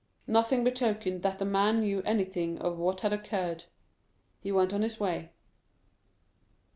Nothing 0.25 0.63
betokened 0.63 1.21
that 1.21 1.37
the 1.37 1.45
man 1.45 1.81
knew 1.81 2.01
anything 2.07 2.57
of 2.57 2.79
what 2.79 3.01
had 3.01 3.13
occurred. 3.13 3.65
He 4.39 4.51
went 4.51 4.73
on 4.73 4.81
his 4.81 4.99
way. 4.99 5.29